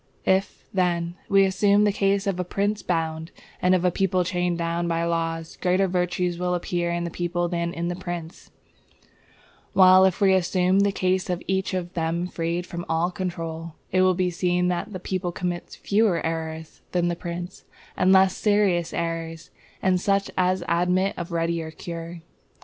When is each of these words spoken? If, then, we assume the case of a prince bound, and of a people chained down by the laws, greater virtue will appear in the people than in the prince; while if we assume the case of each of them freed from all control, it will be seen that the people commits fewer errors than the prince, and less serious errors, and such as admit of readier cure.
If, 0.25 0.67
then, 0.73 1.13
we 1.29 1.45
assume 1.45 1.83
the 1.83 1.91
case 1.91 2.25
of 2.25 2.39
a 2.39 2.43
prince 2.43 2.81
bound, 2.81 3.29
and 3.61 3.75
of 3.75 3.85
a 3.85 3.91
people 3.91 4.23
chained 4.23 4.57
down 4.57 4.87
by 4.87 5.03
the 5.03 5.07
laws, 5.07 5.57
greater 5.57 5.87
virtue 5.87 6.35
will 6.39 6.55
appear 6.55 6.89
in 6.89 7.03
the 7.03 7.11
people 7.11 7.47
than 7.47 7.71
in 7.71 7.87
the 7.87 7.95
prince; 7.95 8.49
while 9.73 10.03
if 10.05 10.19
we 10.19 10.33
assume 10.33 10.79
the 10.79 10.91
case 10.91 11.29
of 11.29 11.43
each 11.45 11.75
of 11.75 11.93
them 11.93 12.25
freed 12.25 12.65
from 12.65 12.83
all 12.89 13.11
control, 13.11 13.75
it 13.91 14.01
will 14.01 14.15
be 14.15 14.31
seen 14.31 14.69
that 14.69 14.91
the 14.91 14.99
people 14.99 15.31
commits 15.31 15.75
fewer 15.75 16.25
errors 16.25 16.81
than 16.93 17.07
the 17.07 17.15
prince, 17.15 17.65
and 17.95 18.11
less 18.11 18.35
serious 18.35 18.93
errors, 18.95 19.51
and 19.83 20.01
such 20.01 20.31
as 20.35 20.63
admit 20.67 21.13
of 21.15 21.31
readier 21.31 21.69
cure. 21.69 22.21